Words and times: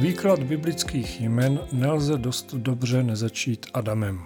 Výklad 0.00 0.42
biblických 0.42 1.20
jmen 1.20 1.60
nelze 1.72 2.18
dost 2.18 2.54
dobře 2.54 3.02
nezačít 3.02 3.66
Adamem. 3.74 4.20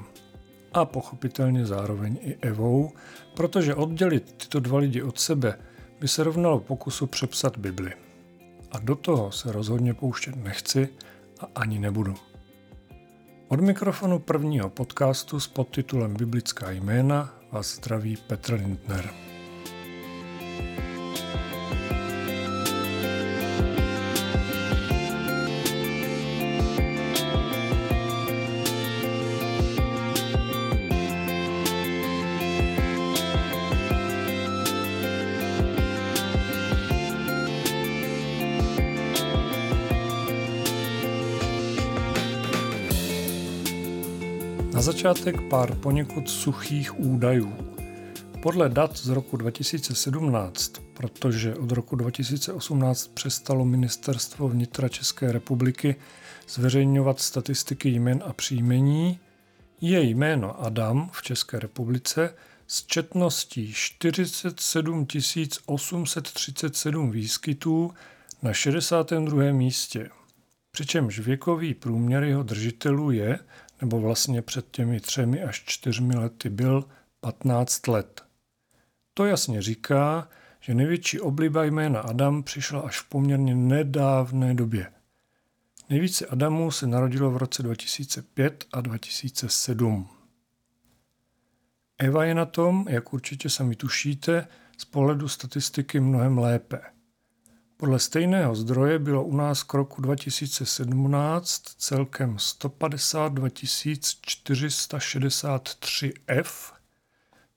A 0.73 0.85
pochopitelně 0.85 1.66
zároveň 1.66 2.18
i 2.23 2.35
Evou, 2.41 2.93
protože 3.36 3.75
oddělit 3.75 4.32
tyto 4.32 4.61
dva 4.61 4.79
lidi 4.79 5.03
od 5.03 5.18
sebe 5.18 5.59
by 6.00 6.09
se 6.09 6.25
rovnalo 6.25 6.61
pokusu 6.61 7.07
přepsat 7.07 7.57
Bibli. 7.59 7.93
A 8.72 8.79
do 8.79 8.96
toho 8.96 9.32
se 9.32 9.53
rozhodně 9.53 9.95
pouštět 9.95 10.36
nechci 10.36 10.89
a 11.41 11.48
ani 11.54 11.79
nebudu. 11.79 12.14
Od 13.48 13.61
mikrofonu 13.61 14.18
prvního 14.18 14.71
podcastu 14.71 15.41
s 15.41 15.49
podtitulem 15.49 16.14
Biblická 16.14 16.71
jména 16.71 17.35
vás 17.52 17.75
zdraví 17.77 18.16
Petr 18.16 18.55
Lindner. 18.55 19.29
Na 44.80 44.84
začátek 44.84 45.41
pár 45.41 45.75
poněkud 45.75 46.30
suchých 46.30 47.00
údajů. 47.00 47.55
Podle 48.42 48.68
dat 48.68 48.96
z 48.96 49.08
roku 49.08 49.36
2017, 49.36 50.72
protože 50.94 51.55
od 51.55 51.72
roku 51.72 51.96
2018 51.96 53.06
přestalo 53.14 53.64
Ministerstvo 53.64 54.48
vnitra 54.48 54.88
České 54.88 55.32
republiky 55.32 55.96
zveřejňovat 56.48 57.20
statistiky 57.20 57.88
jmen 57.88 58.22
a 58.27 58.32
příjmení, 58.32 59.18
je 59.80 60.02
jméno 60.02 60.64
Adam 60.64 61.10
v 61.12 61.22
České 61.22 61.58
republice 61.58 62.34
s 62.66 62.86
četností 62.86 63.72
47 63.72 65.06
837 65.66 67.10
výskytů 67.10 67.90
na 68.42 68.52
62. 68.52 69.52
místě. 69.52 70.10
Přičemž 70.70 71.18
věkový 71.18 71.74
průměr 71.74 72.24
jeho 72.24 72.42
držitelů 72.42 73.10
je 73.10 73.38
nebo 73.81 74.00
vlastně 74.00 74.42
před 74.42 74.70
těmi 74.70 75.00
třemi 75.00 75.42
až 75.42 75.62
čtyřmi 75.67 76.17
lety 76.17 76.48
byl 76.48 76.84
15 77.20 77.89
let. 77.89 78.25
To 79.14 79.25
jasně 79.25 79.62
říká, 79.62 80.28
že 80.61 80.75
největší 80.75 81.20
obliba 81.20 81.64
jména 81.64 82.01
Adam 82.01 82.42
přišla 82.42 82.81
až 82.81 83.01
v 83.01 83.08
poměrně 83.08 83.55
nedávné 83.55 84.55
době. 84.55 84.92
Nejvíce 85.91 86.27
Adamů 86.27 86.70
se 86.70 86.86
narodilo 86.86 87.31
v 87.31 87.36
roce 87.36 87.62
2005 87.62 88.64
a 88.73 88.81
2007. 88.81 90.08
Eva 91.98 92.25
je 92.25 92.34
na 92.34 92.47
tom, 92.47 92.86
jak 92.89 93.12
určitě 93.12 93.51
sami 93.51 93.77
tušíte, 93.77 94.48
z 94.78 94.84
pohledu 94.84 95.28
statistiky 95.28 96.01
mnohem 96.01 96.39
lépe– 96.39 96.81
podle 97.81 97.98
stejného 97.98 98.55
zdroje 98.55 98.98
bylo 98.98 99.25
u 99.25 99.36
nás 99.36 99.62
k 99.62 99.75
roku 99.75 100.03
2017 100.03 101.62
celkem 101.62 102.39
152 102.39 103.48
463 104.23 106.12
F, 106.27 106.73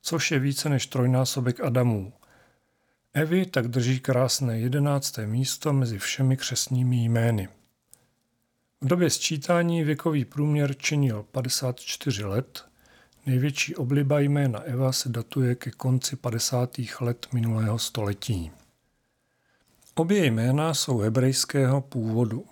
což 0.01 0.31
je 0.31 0.39
více 0.39 0.69
než 0.69 0.87
trojnásobek 0.87 1.59
Adamů. 1.59 2.13
Evy 3.13 3.45
tak 3.45 3.67
drží 3.67 3.99
krásné 3.99 4.59
jedenácté 4.59 5.27
místo 5.27 5.73
mezi 5.73 5.99
všemi 5.99 6.37
křesními 6.37 7.03
jmény. 7.03 7.49
V 8.81 8.87
době 8.87 9.09
sčítání 9.09 9.83
věkový 9.83 10.25
průměr 10.25 10.77
činil 10.77 11.25
54 11.31 12.23
let, 12.23 12.65
největší 13.25 13.75
obliba 13.75 14.19
jména 14.19 14.59
Eva 14.59 14.91
se 14.91 15.09
datuje 15.09 15.55
ke 15.55 15.71
konci 15.71 16.15
50. 16.15 16.77
let 16.99 17.27
minulého 17.33 17.79
století. 17.79 18.51
Obě 19.95 20.25
jména 20.25 20.73
jsou 20.73 20.97
hebrejského 20.97 21.81
původu. 21.81 22.45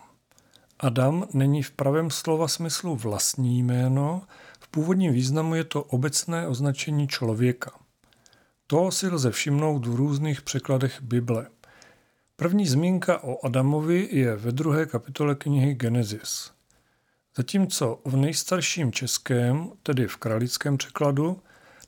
Adam 0.80 1.28
není 1.34 1.64
v 1.64 1.72
pravém 1.72 2.10
slova 2.10 2.48
smyslu 2.48 2.96
vlastní 2.96 3.64
jméno, 3.64 4.22
v 4.60 4.68
původním 4.68 5.14
významu 5.14 5.56
je 5.56 5.64
to 5.64 5.84
obecné 5.84 6.48
označení 6.48 7.08
člověka. 7.08 7.72
To 8.68 8.92
si 8.92 9.08
lze 9.08 9.32
všimnout 9.32 9.88
v 9.88 9.96
různých 9.96 10.42
překladech 10.42 11.02
Bible. 11.02 11.48
První 12.36 12.68
zmínka 12.68 13.24
o 13.24 13.46
Adamovi 13.46 14.10
je 14.12 14.36
ve 14.36 14.52
druhé 14.52 14.86
kapitole 14.86 15.36
knihy 15.36 15.74
Genesis. 15.74 16.52
Zatímco 17.38 18.00
v 18.06 18.16
nejstarším 18.16 18.92
českém, 18.92 19.72
tedy 19.84 20.08
v 20.08 20.18
kralickém 20.18 20.78
překladu, 20.78 21.40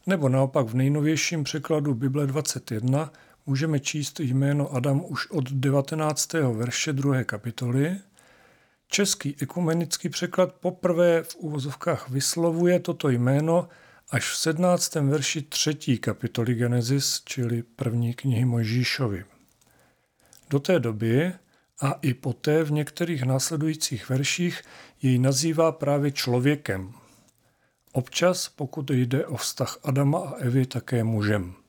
nebo 0.08 0.30
naopak 0.30 0.68
v 0.68 0.75
nejnovějším 0.75 1.44
překladu 1.44 1.94
Bible 1.94 2.28
21, 2.28 3.12
můžeme 3.46 3.80
číst 3.80 4.20
jméno 4.20 4.74
Adam 4.74 5.04
už 5.06 5.31
od 5.31 5.52
19. 5.52 6.34
verše 6.34 6.94
2. 6.94 7.24
kapitoly. 7.24 8.00
Český 8.88 9.36
ekumenický 9.42 10.09
překlad 10.09 10.54
poprvé 10.54 11.24
v 11.24 11.36
uvozovkách 11.36 12.09
vyslovuje 12.09 12.80
toto 12.80 13.09
jméno 13.09 13.68
až 14.09 14.30
v 14.30 14.38
17. 14.38 14.96
verši 14.96 15.42
3. 15.42 15.98
kapitoly 15.98 16.56
Genesis, 16.56 17.22
čili 17.26 17.64
první 17.64 18.14
knihy 18.14 18.46
Mojžíšovi. 18.46 19.26
Do 20.50 20.60
té 20.60 20.80
doby 20.80 21.34
a 21.81 21.92
i 21.92 22.14
poté 22.14 22.64
v 22.64 22.72
některých 22.72 23.24
následujících 23.24 24.10
verších 24.10 24.62
jej 25.02 25.20
nazývá 25.20 25.72
právě 25.72 26.12
člověkem. 26.12 26.94
Občas, 27.92 28.50
pokud 28.50 28.90
jde 28.90 29.25
o 29.25 29.38
vztah 29.38 29.78
Adama 29.84 30.20
a 30.20 30.36
Evy, 30.36 30.66
také 30.66 31.04
mužem. 31.04 31.62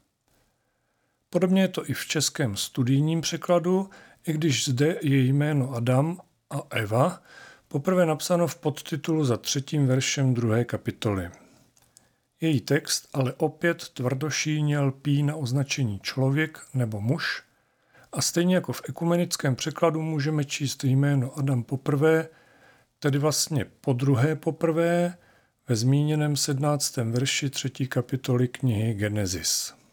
Podobně 1.34 1.62
je 1.62 1.69
to 1.69 1.91
i 1.91 1.93
v 1.93 2.06
českém 2.06 2.56
studijním 2.56 3.21
překladu, 3.21 3.91
i 4.27 4.33
když 4.33 4.69
zde 4.69 4.99
je 5.03 5.19
jméno 5.19 5.72
Adam 5.72 6.21
a 6.50 6.62
Eva 6.71 7.22
poprvé 7.69 8.06
napsáno 8.06 8.47
v 8.47 8.56
podtitulu 8.56 9.25
za 9.25 9.37
třetím 9.37 9.87
veršem 9.87 10.34
druhé 10.34 10.65
kapitoly. 10.65 11.31
Její 12.41 12.61
text 12.61 13.09
ale 13.12 13.33
opět 13.33 13.89
tvrdošíně 13.89 14.78
lpí 14.78 15.23
na 15.23 15.37
označení 15.37 16.00
člověk 16.03 16.59
nebo 16.75 17.00
muž 17.00 17.43
a 18.12 18.23
stejně 18.23 18.55
jako 18.55 18.73
v 18.73 18.83
ekumenickém 18.89 19.56
překladu 19.56 20.03
můžeme 20.03 20.44
číst 20.44 20.84
jméno 20.84 21.39
Adam 21.39 21.62
poprvé, 21.62 22.28
tedy 22.99 23.19
vlastně 23.19 23.67
po 23.81 23.93
druhé 23.93 24.37
poprvé, 24.37 25.17
ve 25.69 25.77
zmíněném 25.77 26.37
17. 26.37 26.97
verši 26.97 27.50
třetí 27.50 27.87
kapitoly 27.87 28.49
knihy 28.49 28.94
Genesis. 28.94 29.84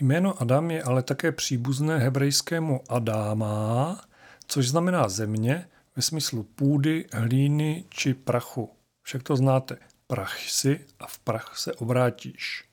Jméno 0.00 0.42
Adam 0.42 0.70
je 0.70 0.82
ale 0.82 1.02
také 1.02 1.32
příbuzné 1.32 1.98
hebrejskému 1.98 2.80
Adáma, 2.88 4.00
což 4.46 4.68
znamená 4.68 5.08
země 5.08 5.68
ve 5.96 6.02
smyslu 6.02 6.42
půdy, 6.42 7.06
hlíny 7.12 7.84
či 7.88 8.14
prachu. 8.14 8.70
Však 9.02 9.22
to 9.22 9.36
znáte. 9.36 9.76
Prach 10.06 10.38
si 10.38 10.86
a 11.00 11.06
v 11.06 11.18
prach 11.18 11.58
se 11.58 11.74
obrátíš. 11.74 12.64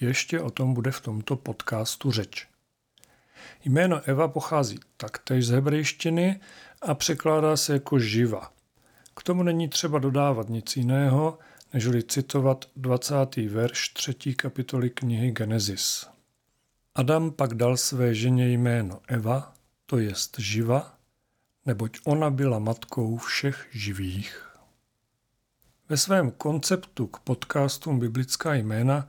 Ještě 0.00 0.40
o 0.40 0.50
tom 0.50 0.74
bude 0.74 0.90
v 0.90 1.00
tomto 1.00 1.36
podcastu 1.36 2.10
řeč. 2.10 2.48
Jméno 3.64 4.00
Eva 4.04 4.28
pochází 4.28 4.80
taktéž 4.96 5.46
z 5.46 5.50
hebrejštiny 5.50 6.40
a 6.82 6.94
překládá 6.94 7.56
se 7.56 7.72
jako 7.72 7.98
živa. 7.98 8.52
K 9.16 9.22
tomu 9.22 9.42
není 9.42 9.68
třeba 9.68 9.98
dodávat 9.98 10.48
nic 10.48 10.76
jiného, 10.76 11.38
nežli 11.72 12.02
citovat 12.02 12.64
20. 12.76 13.36
verš 13.36 13.88
3. 13.88 14.34
kapitoly 14.34 14.90
knihy 14.90 15.30
Genesis. 15.30 16.13
Adam 16.96 17.30
pak 17.30 17.54
dal 17.54 17.76
své 17.76 18.14
ženě 18.14 18.48
jméno 18.48 19.00
Eva, 19.08 19.54
to 19.86 19.98
jest 19.98 20.38
živa, 20.38 20.98
neboť 21.66 21.98
ona 22.04 22.30
byla 22.30 22.58
matkou 22.58 23.16
všech 23.16 23.68
živých. 23.70 24.48
Ve 25.88 25.96
svém 25.96 26.30
konceptu 26.30 27.06
k 27.06 27.18
podcastům 27.18 27.98
Biblická 27.98 28.54
jména 28.54 29.08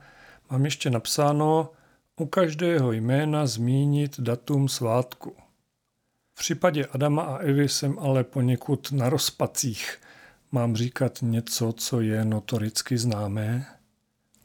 mám 0.50 0.64
ještě 0.64 0.90
napsáno 0.90 1.70
u 2.16 2.26
každého 2.26 2.92
jména 2.92 3.46
zmínit 3.46 4.20
datum 4.20 4.68
svátku. 4.68 5.36
V 6.34 6.38
případě 6.38 6.86
Adama 6.86 7.22
a 7.22 7.36
Evy 7.36 7.68
jsem 7.68 7.98
ale 7.98 8.24
poněkud 8.24 8.92
na 8.92 9.08
rozpacích. 9.08 9.98
Mám 10.52 10.76
říkat 10.76 11.18
něco, 11.22 11.72
co 11.72 12.00
je 12.00 12.24
notoricky 12.24 12.98
známé? 12.98 13.66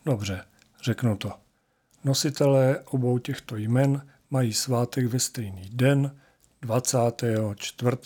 Dobře, 0.05 0.45
řeknu 0.83 1.17
to. 1.17 1.40
Nositelé 2.03 2.79
obou 2.79 3.17
těchto 3.17 3.57
jmen 3.57 4.07
mají 4.29 4.53
svátek 4.53 5.05
ve 5.05 5.19
stejný 5.19 5.69
den 5.73 6.15
24. 6.61 7.97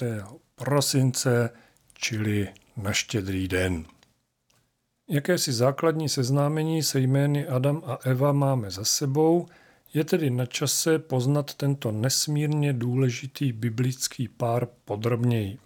prosince, 0.55 1.49
čili 1.93 2.47
na 2.77 2.93
štědrý 2.93 3.47
den. 3.47 3.85
Jakési 5.09 5.53
základní 5.53 6.09
seznámení 6.09 6.83
se 6.83 6.99
jmény 6.99 7.47
Adam 7.47 7.81
a 7.85 7.99
Eva 8.03 8.31
máme 8.31 8.71
za 8.71 8.85
sebou, 8.85 9.47
je 9.93 10.03
tedy 10.03 10.29
na 10.29 10.45
čase 10.45 10.99
poznat 10.99 11.53
tento 11.53 11.91
nesmírně 11.91 12.73
důležitý 12.73 13.51
biblický 13.51 14.27
pár 14.27 14.67
podrobněji. 14.85 15.57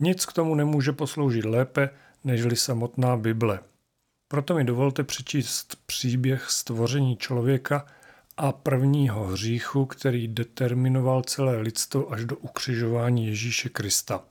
Nic 0.00 0.26
k 0.26 0.32
tomu 0.32 0.54
nemůže 0.54 0.92
posloužit 0.92 1.44
lépe, 1.44 1.90
nežli 2.24 2.56
samotná 2.56 3.16
Bible. 3.16 3.60
Proto 4.32 4.54
mi 4.54 4.64
dovolte 4.64 5.04
přečíst 5.04 5.76
příběh 5.86 6.50
stvoření 6.50 7.16
člověka 7.16 7.86
a 8.36 8.52
prvního 8.52 9.24
hříchu, 9.24 9.86
který 9.86 10.28
determinoval 10.28 11.22
celé 11.22 11.56
lidstvo 11.56 12.12
až 12.12 12.24
do 12.24 12.36
ukřižování 12.36 13.26
Ježíše 13.26 13.68
Krista. 13.68 14.24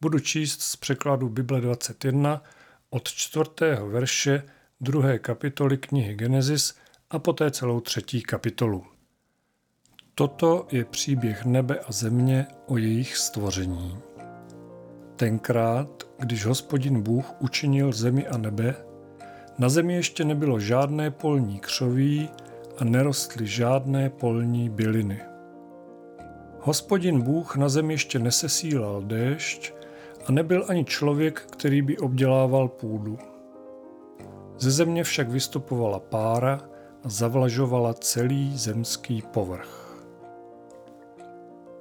Budu 0.00 0.18
číst 0.18 0.62
z 0.62 0.76
překladu 0.76 1.28
Bible 1.28 1.60
21 1.60 2.42
od 2.90 3.08
čtvrtého 3.08 3.88
verše 3.88 4.42
druhé 4.80 5.18
kapitoly 5.18 5.78
knihy 5.78 6.14
Genesis 6.14 6.74
a 7.10 7.18
poté 7.18 7.50
celou 7.50 7.80
třetí 7.80 8.22
kapitolu. 8.22 8.84
Toto 10.14 10.66
je 10.70 10.84
příběh 10.84 11.44
nebe 11.44 11.78
a 11.78 11.92
země 11.92 12.46
o 12.66 12.78
jejich 12.78 13.16
stvoření. 13.16 13.98
Tenkrát, 15.16 16.02
když 16.18 16.44
hospodin 16.44 17.02
Bůh 17.02 17.26
učinil 17.40 17.92
zemi 17.92 18.26
a 18.26 18.38
nebe, 18.38 18.93
na 19.58 19.68
zemi 19.68 19.94
ještě 19.94 20.24
nebylo 20.24 20.60
žádné 20.60 21.10
polní 21.10 21.58
křoví 21.58 22.28
a 22.78 22.84
nerostly 22.84 23.46
žádné 23.46 24.10
polní 24.10 24.68
byliny. 24.68 25.20
Hospodin 26.60 27.20
Bůh 27.20 27.56
na 27.56 27.68
zemi 27.68 27.94
ještě 27.94 28.18
nesesílal 28.18 29.02
déšť 29.02 29.72
a 30.26 30.32
nebyl 30.32 30.64
ani 30.68 30.84
člověk, 30.84 31.40
který 31.50 31.82
by 31.82 31.98
obdělával 31.98 32.68
půdu. 32.68 33.18
Ze 34.58 34.70
země 34.70 35.04
však 35.04 35.28
vystupovala 35.28 35.98
pára 35.98 36.60
a 37.04 37.08
zavlažovala 37.08 37.94
celý 37.94 38.58
zemský 38.58 39.22
povrch. 39.22 40.04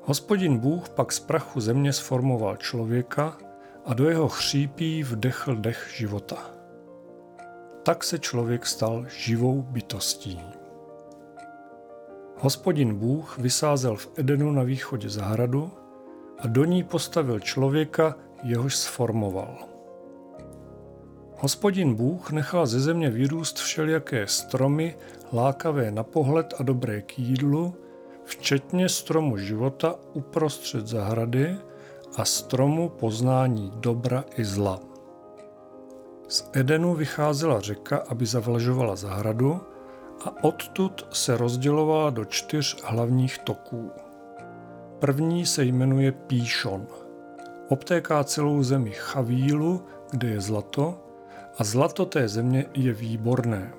Hospodin 0.02 0.58
Bůh 0.58 0.90
pak 0.90 1.12
z 1.12 1.20
prachu 1.20 1.62
země 1.62 1.94
sformoval 1.94 2.58
člověka 2.58 3.38
a 3.86 3.94
do 3.94 4.10
jeho 4.10 4.28
chřípí 4.28 5.04
vdechl 5.04 5.56
dech 5.56 5.92
života. 5.96 6.53
Tak 7.84 8.04
se 8.04 8.20
člověk 8.20 8.66
stal 8.66 9.06
živou 9.08 9.62
bytostí. 9.62 10.42
Hospodin 12.38 12.96
Bůh 12.96 13.38
vysázel 13.38 13.96
v 13.96 14.10
Edenu 14.18 14.52
na 14.52 14.64
východě 14.64 15.10
zahradu 15.10 15.72
a 16.40 16.48
do 16.48 16.66
ní 16.66 16.84
postavil 16.84 17.40
člověka, 17.40 18.16
jehož 18.44 18.76
sformoval. 18.76 19.58
Hospodin 21.38 21.96
Bůh 21.96 22.32
nechal 22.32 22.68
ze 22.68 22.80
země 22.80 23.10
vyrůst 23.10 23.58
všelijaké 23.58 24.28
stromy, 24.28 24.98
lákavé 25.34 25.92
na 25.92 26.04
pohled 26.04 26.54
a 26.60 26.64
dobré 26.64 27.02
k 27.02 27.20
jídlu, 27.20 27.76
včetně 28.24 28.90
stromu 28.90 29.38
života 29.38 29.96
uprostřed 30.14 30.88
zahrady 30.88 31.58
a 32.16 32.26
stromu 32.26 32.90
poznání 32.90 33.72
dobra 33.76 34.24
i 34.38 34.46
zla. 34.46 34.93
Z 36.34 36.50
Edenu 36.54 36.94
vycházela 36.94 37.60
řeka, 37.60 38.04
aby 38.10 38.26
zavlažovala 38.26 38.96
zahradu 38.96 39.62
a 40.26 40.44
odtud 40.44 41.08
se 41.12 41.38
rozdělovala 41.38 42.10
do 42.10 42.26
čtyř 42.26 42.84
hlavních 42.84 43.38
toků. 43.40 43.92
První 45.00 45.46
se 45.46 45.64
jmenuje 45.64 46.12
Píšon. 46.12 46.88
Obtéká 47.70 48.24
celou 48.24 48.64
zemi 48.64 48.92
Chavílu, 48.92 49.86
kde 50.12 50.28
je 50.28 50.42
zlato, 50.42 51.00
a 51.58 51.64
zlato 51.64 52.06
té 52.06 52.28
země 52.28 52.66
je 52.74 52.94
výborné. 52.94 53.74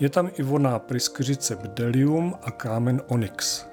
Je 0.00 0.08
tam 0.08 0.30
i 0.34 0.42
voná 0.42 0.78
pryskyřice 0.78 1.56
bdelium 1.56 2.34
a 2.42 2.50
kámen 2.50 3.02
onyx. 3.08 3.66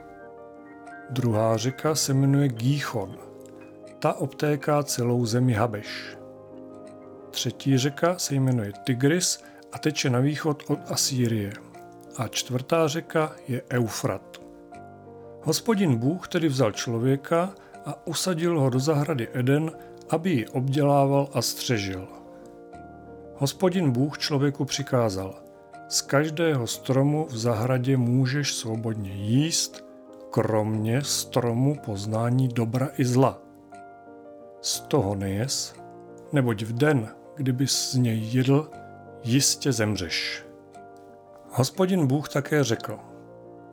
Druhá 1.10 1.58
řeka 1.58 1.96
se 1.96 2.14
jmenuje 2.14 2.48
Gíchon. 2.48 3.18
Ta 4.00 4.14
obtéká 4.14 4.84
celou 4.84 5.26
zemi 5.26 5.54
Habeš. 5.54 6.21
Třetí 7.32 7.78
řeka 7.78 8.18
se 8.18 8.36
jmenuje 8.36 8.74
Tigris 8.84 9.44
a 9.72 9.80
teče 9.80 10.10
na 10.10 10.20
východ 10.20 10.64
od 10.68 10.80
Asýrie. 10.92 11.54
A 12.18 12.28
čtvrtá 12.28 12.88
řeka 12.88 13.36
je 13.48 13.62
Eufrat. 13.72 14.42
Hospodin 15.42 15.96
Bůh 15.96 16.28
tedy 16.28 16.48
vzal 16.48 16.72
člověka 16.72 17.54
a 17.86 18.08
usadil 18.08 18.60
ho 18.60 18.70
do 18.70 18.80
zahrady 18.80 19.28
Eden, 19.34 19.72
aby 20.10 20.30
ji 20.30 20.48
obdělával 20.48 21.30
a 21.34 21.42
střežil. 21.42 22.08
Hospodin 23.36 23.92
Bůh 23.92 24.18
člověku 24.18 24.66
přikázal– 24.66 25.36
z 25.92 26.02
každého 26.02 26.68
stromu 26.68 27.28
v 27.30 27.38
zahradě 27.38 27.98
můžeš 27.98 28.54
svobodně 28.54 29.12
jíst, 29.12 29.86
kromě 30.30 31.02
stromu 31.02 31.76
poznání 31.86 32.48
dobra 32.48 32.90
i 32.98 33.06
zla. 33.06 33.42
Z 34.62 34.80
toho 34.80 35.16
nejes, 35.16 35.76
neboť 36.34 36.64
v 36.64 36.74
den, 36.74 37.08
kdyby 37.42 37.68
z 37.68 37.96
něj 37.96 38.30
jedl, 38.32 38.70
jistě 39.24 39.72
zemřeš. 39.72 40.46
Hospodin 41.50 42.08
Bůh 42.08 42.30
také 42.30 42.64
řekl, 42.64 43.00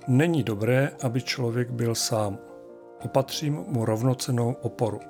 není 0.07 0.43
dobré, 0.43 0.91
aby 1.03 1.23
člověk 1.23 1.71
byl 1.71 1.95
sám. 1.95 2.39
Opatřím 3.05 3.55
mu 3.55 3.85
rovnocenou 3.85 4.53
oporu. 4.53 5.01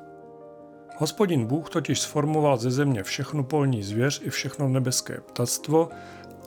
Hospodin 0.96 1.46
Bůh 1.46 1.70
totiž 1.70 2.00
sformoval 2.00 2.56
ze 2.56 2.70
země 2.70 3.02
všechnu 3.02 3.44
polní 3.44 3.82
zvěř 3.82 4.22
i 4.24 4.30
všechno 4.30 4.68
nebeské 4.68 5.20
ptactvo 5.20 5.88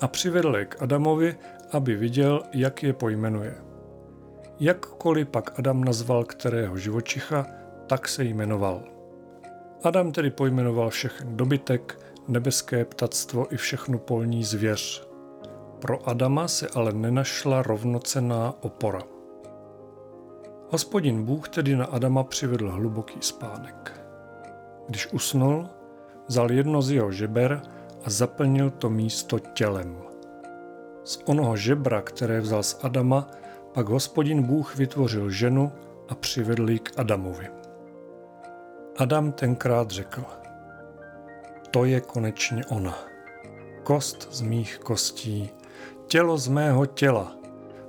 a 0.01 0.07
přivedl 0.07 0.55
je 0.57 0.65
k 0.65 0.81
Adamovi, 0.81 1.35
aby 1.71 1.95
viděl, 1.95 2.43
jak 2.53 2.83
je 2.83 2.93
pojmenuje. 2.93 3.55
Jakkoliv 4.59 5.27
pak 5.27 5.59
Adam 5.59 5.83
nazval 5.83 6.23
kterého 6.23 6.77
živočicha, 6.77 7.47
tak 7.87 8.07
se 8.07 8.23
jmenoval. 8.23 8.83
Adam 9.83 10.11
tedy 10.11 10.31
pojmenoval 10.31 10.89
všechen 10.89 11.37
dobytek, 11.37 11.99
nebeské 12.27 12.85
ptactvo 12.85 13.53
i 13.53 13.57
všechnu 13.57 13.97
polní 13.97 14.43
zvěř. 14.43 15.07
Pro 15.79 16.09
Adama 16.09 16.47
se 16.47 16.67
ale 16.67 16.93
nenašla 16.93 17.61
rovnocená 17.61 18.53
opora. 18.61 19.01
Hospodin 20.69 21.23
Bůh 21.25 21.49
tedy 21.49 21.75
na 21.75 21.85
Adama 21.85 22.23
přivedl 22.23 22.71
hluboký 22.71 23.17
spánek. 23.21 24.01
Když 24.87 25.13
usnul, 25.13 25.67
vzal 26.27 26.51
jedno 26.51 26.81
z 26.81 26.91
jeho 26.91 27.11
žeber 27.11 27.61
a 28.05 28.09
zaplnil 28.09 28.69
to 28.69 28.89
místo 28.89 29.39
tělem. 29.39 29.97
Z 31.03 31.19
onoho 31.25 31.57
žebra, 31.57 32.01
které 32.01 32.41
vzal 32.41 32.63
z 32.63 32.79
Adama, 32.83 33.27
pak 33.73 33.87
hospodin 33.89 34.43
Bůh 34.43 34.75
vytvořil 34.75 35.29
ženu 35.29 35.71
a 36.09 36.15
přivedl 36.15 36.69
ji 36.69 36.79
k 36.79 36.99
Adamovi. 36.99 37.60
Adam 38.97 39.31
tenkrát 39.31 39.91
řekl, 39.91 40.23
to 41.71 41.85
je 41.85 42.01
konečně 42.01 42.65
ona, 42.65 42.97
kost 43.83 44.27
z 44.31 44.41
mých 44.41 44.79
kostí, 44.79 45.49
tělo 46.07 46.37
z 46.37 46.47
mého 46.47 46.85
těla, 46.85 47.35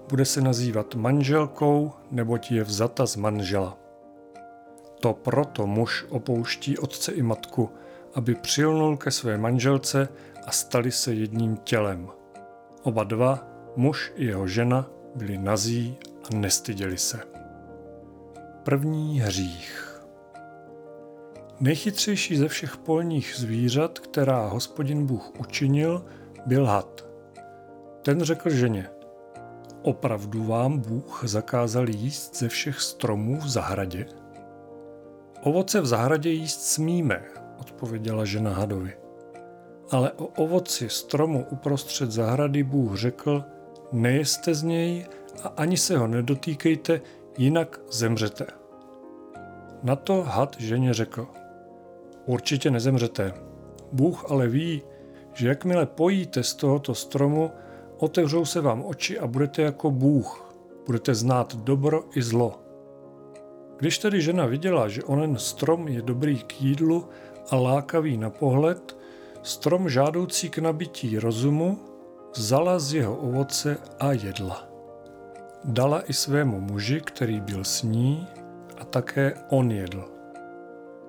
bude 0.09 0.25
se 0.25 0.40
nazývat 0.40 0.94
manželkou, 0.94 1.92
neboť 2.11 2.50
je 2.50 2.64
vzata 2.64 3.06
z 3.06 3.16
manžela. 3.16 3.78
To 5.00 5.14
proto 5.14 5.66
muž 5.66 6.04
opouští 6.11 6.78
otce 6.78 7.12
i 7.12 7.23
matku 7.23 7.71
aby 8.14 8.35
přilnul 8.35 8.97
ke 8.97 9.11
své 9.11 9.38
manželce 9.38 10.09
a 10.47 10.50
stali 10.50 10.90
se 10.90 11.14
jedním 11.14 11.56
tělem. 11.56 12.09
Oba 12.82 13.04
dva, 13.04 13.47
muž 13.76 14.12
i 14.16 14.25
jeho 14.25 14.47
žena, 14.47 14.87
byli 15.14 15.38
nazí 15.38 15.97
a 16.25 16.35
nestyděli 16.35 16.99
se. 16.99 17.21
První 18.62 19.21
hřích 19.21 19.91
Nejchytřejší 21.62 22.37
ze 22.37 22.49
všech 22.49 22.76
polních 22.76 23.35
zvířat, 23.37 23.99
která 23.99 24.47
hospodin 24.47 25.07
Bůh 25.07 25.33
učinil, 25.38 26.04
byl 26.47 26.66
had. 26.66 27.07
Ten 28.02 28.23
řekl 28.23 28.50
ženě, 28.50 28.88
opravdu 29.83 30.45
vám 30.45 30.78
Bůh 30.78 31.23
zakázal 31.25 31.88
jíst 31.88 32.37
ze 32.37 32.49
všech 32.49 32.81
stromů 32.81 33.40
v 33.40 33.49
zahradě? 33.49 34.07
Ovoce 35.42 35.81
v 35.81 35.87
zahradě 35.87 36.31
jíst 36.31 36.62
smíme, 36.62 37.25
odpověděla 37.61 38.25
žena 38.25 38.54
hadovi. 38.54 38.97
Ale 39.90 40.12
o 40.12 40.26
ovoci 40.26 40.88
stromu 40.88 41.47
uprostřed 41.50 42.11
zahrady 42.11 42.62
Bůh 42.62 42.97
řekl, 42.97 43.45
nejeste 43.92 44.54
z 44.54 44.62
něj 44.62 45.07
a 45.42 45.49
ani 45.49 45.76
se 45.76 45.99
ho 45.99 46.07
nedotýkejte, 46.07 47.00
jinak 47.38 47.81
zemřete. 47.90 48.47
Na 49.83 49.97
to 49.97 50.23
had 50.23 50.57
ženě 50.59 50.95
řekl, 50.95 51.28
určitě 52.26 52.71
nezemřete. 52.71 53.35
Bůh 53.93 54.31
ale 54.31 54.49
ví, 54.49 54.83
že 55.35 55.49
jakmile 55.49 55.87
pojíte 55.87 56.43
z 56.43 56.55
tohoto 56.55 56.95
stromu, 56.95 57.50
otevřou 57.99 58.45
se 58.45 58.61
vám 58.61 58.85
oči 58.85 59.19
a 59.19 59.26
budete 59.26 59.62
jako 59.62 59.91
Bůh. 59.91 60.55
Budete 60.87 61.14
znát 61.14 61.55
dobro 61.55 62.05
i 62.14 62.23
zlo. 62.23 62.62
Když 63.76 63.99
tedy 63.99 64.21
žena 64.21 64.47
viděla, 64.47 64.88
že 64.88 65.05
onen 65.05 65.38
strom 65.38 65.88
je 65.88 66.02
dobrý 66.02 66.38
k 66.38 66.61
jídlu 66.61 67.09
a 67.50 67.57
lákavý 67.57 68.17
na 68.17 68.31
pohled, 68.31 68.97
strom 69.43 69.88
žádoucí 69.88 70.50
k 70.50 70.59
nabití 70.59 71.19
rozumu, 71.19 71.79
vzala 72.37 72.79
z 72.79 72.95
jeho 72.95 73.17
ovoce 73.17 73.79
a 74.00 74.12
jedla. 74.12 74.69
Dala 75.64 76.11
i 76.11 76.12
svému 76.12 76.61
muži, 76.61 77.00
který 77.00 77.41
byl 77.41 77.64
s 77.64 77.83
ní, 77.83 78.26
a 78.79 78.85
také 78.85 79.35
on 79.49 79.71
jedl. 79.71 80.12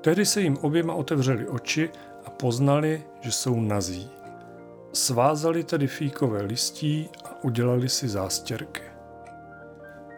Tehdy 0.04 0.26
se 0.26 0.42
jim 0.42 0.58
oběma 0.58 0.94
otevřeli 0.94 1.48
oči 1.48 1.90
a 2.26 2.30
poznali, 2.30 3.04
že 3.22 3.32
jsou 3.32 3.60
nazí. 3.60 4.10
Svázali 4.94 5.64
tedy 5.64 5.88
fíkové 5.88 6.42
listí 6.42 7.10
a 7.26 7.44
udělali 7.44 7.90
si 7.90 8.08
zástěrky. 8.08 8.82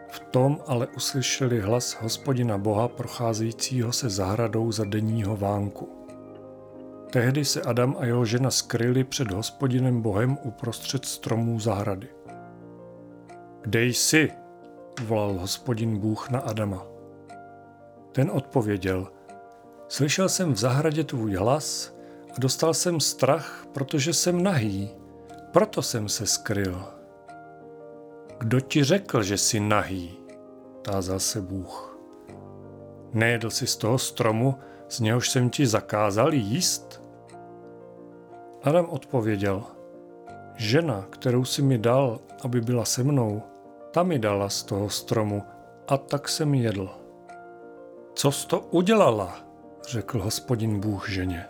V 0.08 0.18
tom 0.20 0.58
ale 0.66 0.86
uslyšeli 0.86 1.60
hlas 1.60 1.92
hospodina 2.00 2.58
Boha 2.58 2.88
procházejícího 2.88 3.92
se 3.92 4.10
zahradou 4.10 4.72
za 4.72 4.84
denního 4.84 5.36
vánku. 5.36 5.88
Tehdy 7.10 7.44
se 7.44 7.62
Adam 7.62 7.96
a 7.98 8.04
jeho 8.04 8.24
žena 8.24 8.50
skryli 8.50 9.04
před 9.04 9.30
hospodinem 9.30 10.02
Bohem 10.02 10.38
uprostřed 10.42 11.04
stromů 11.04 11.60
zahrady. 11.60 12.08
Kde 13.62 13.84
jsi? 13.84 14.32
volal 15.02 15.32
hospodin 15.32 15.98
Bůh 15.98 16.30
na 16.30 16.38
Adama. 16.38 16.86
Ten 18.12 18.30
odpověděl, 18.30 19.15
slyšel 19.88 20.28
jsem 20.28 20.52
v 20.52 20.56
zahradě 20.56 21.04
tvůj 21.04 21.34
hlas 21.34 21.94
a 22.30 22.34
dostal 22.38 22.74
jsem 22.74 23.00
strach, 23.00 23.66
protože 23.72 24.12
jsem 24.12 24.42
nahý, 24.42 24.90
proto 25.52 25.82
jsem 25.82 26.08
se 26.08 26.26
skryl. 26.26 26.84
Kdo 28.38 28.60
ti 28.60 28.84
řekl, 28.84 29.22
že 29.22 29.38
jsi 29.38 29.60
nahý? 29.60 30.16
tázal 30.82 31.20
se 31.20 31.40
Bůh. 31.40 31.98
Nejedl 33.12 33.50
jsi 33.50 33.66
z 33.66 33.76
toho 33.76 33.98
stromu, 33.98 34.54
z 34.88 35.00
něhož 35.00 35.30
jsem 35.30 35.50
ti 35.50 35.66
zakázal 35.66 36.34
jíst? 36.34 37.02
Adam 38.62 38.86
odpověděl, 38.88 39.62
žena, 40.56 41.06
kterou 41.10 41.44
si 41.44 41.62
mi 41.62 41.78
dal, 41.78 42.20
aby 42.44 42.60
byla 42.60 42.84
se 42.84 43.02
mnou, 43.02 43.42
ta 43.90 44.02
mi 44.02 44.18
dala 44.18 44.48
z 44.48 44.62
toho 44.62 44.90
stromu 44.90 45.42
a 45.88 45.96
tak 45.96 46.28
jsem 46.28 46.54
jedl. 46.54 46.90
Co 48.14 48.32
jsi 48.32 48.46
to 48.46 48.60
udělala? 48.60 49.45
Řekl 49.86 50.20
hospodin 50.20 50.80
Bůh 50.80 51.08
ženě. 51.08 51.44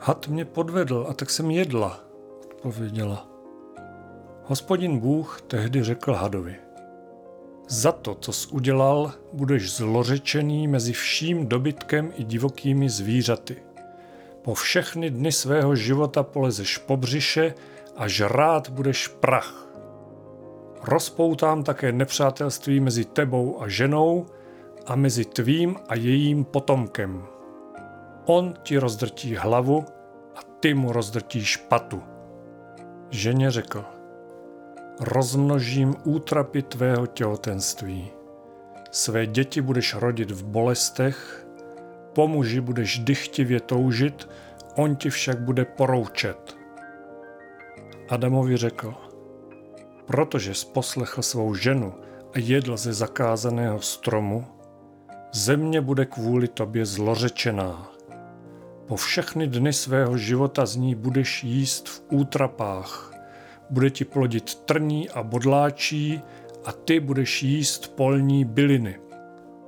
Had 0.00 0.28
mě 0.28 0.44
podvedl 0.44 1.06
a 1.08 1.14
tak 1.14 1.30
jsem 1.30 1.50
jedla, 1.50 2.00
odpověděla. 2.44 3.28
Hospodin 4.44 4.98
Bůh 4.98 5.40
tehdy 5.46 5.82
řekl 5.82 6.12
hadovi. 6.12 6.56
Za 7.68 7.92
to, 7.92 8.14
co 8.14 8.32
jsi 8.32 8.48
udělal, 8.48 9.12
budeš 9.32 9.76
zlořečený 9.76 10.68
mezi 10.68 10.92
vším 10.92 11.46
dobytkem 11.46 12.12
i 12.16 12.24
divokými 12.24 12.90
zvířaty. 12.90 13.56
Po 14.42 14.54
všechny 14.54 15.10
dny 15.10 15.32
svého 15.32 15.76
života 15.76 16.22
polezeš 16.22 16.78
po 16.78 16.96
břiše 16.96 17.54
a 17.96 18.08
žrát 18.08 18.68
budeš 18.68 19.08
prach. 19.08 19.68
Rozpoutám 20.82 21.64
také 21.64 21.92
nepřátelství 21.92 22.80
mezi 22.80 23.04
tebou 23.04 23.62
a 23.62 23.68
ženou 23.68 24.26
a 24.86 24.96
mezi 24.96 25.24
tvým 25.24 25.76
a 25.88 25.94
jejím 25.94 26.44
potomkem. 26.44 27.22
On 28.26 28.54
ti 28.62 28.78
rozdrtí 28.78 29.36
hlavu 29.36 29.84
a 30.36 30.40
ty 30.60 30.74
mu 30.74 30.92
rozdrtíš 30.92 31.56
patu. 31.56 32.02
Ženě 33.10 33.50
řekl, 33.50 33.84
rozmnožím 35.00 35.94
útrapy 36.04 36.62
tvého 36.62 37.06
těhotenství. 37.06 38.10
Své 38.90 39.26
děti 39.26 39.60
budeš 39.60 39.94
rodit 39.94 40.30
v 40.30 40.44
bolestech, 40.44 41.46
po 42.12 42.28
muži 42.28 42.60
budeš 42.60 42.98
dychtivě 42.98 43.60
toužit, 43.60 44.28
on 44.76 44.96
ti 44.96 45.10
však 45.10 45.40
bude 45.40 45.64
poroučet. 45.64 46.56
Adamovi 48.08 48.56
řekl, 48.56 48.94
protože 50.06 50.54
sposlechl 50.54 51.22
svou 51.22 51.54
ženu 51.54 51.94
a 52.34 52.38
jedl 52.38 52.76
ze 52.76 52.92
zakázaného 52.92 53.80
stromu, 53.80 54.46
země 55.34 55.80
bude 55.80 56.06
kvůli 56.06 56.48
tobě 56.48 56.86
zlořečená. 56.86 57.92
Po 58.86 58.96
všechny 58.96 59.46
dny 59.46 59.72
svého 59.72 60.16
života 60.16 60.66
z 60.66 60.76
ní 60.76 60.94
budeš 60.94 61.44
jíst 61.44 61.88
v 61.88 62.02
útrapách. 62.10 63.14
Bude 63.70 63.90
ti 63.90 64.04
plodit 64.04 64.54
trní 64.54 65.10
a 65.10 65.22
bodláčí 65.22 66.20
a 66.64 66.72
ty 66.72 67.00
budeš 67.00 67.42
jíst 67.42 67.96
polní 67.96 68.44
byliny. 68.44 69.00